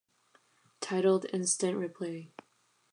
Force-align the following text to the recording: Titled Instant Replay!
Titled 0.79 1.27
Instant 1.31 1.77
Replay! 1.77 2.31